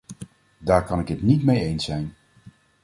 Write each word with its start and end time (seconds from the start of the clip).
Daar 0.57 0.83
kan 0.85 0.99
ik 0.99 1.07
het 1.07 1.21
niet 1.21 1.43
mee 1.45 1.59
eens 1.63 1.85
zijn. 1.85 2.13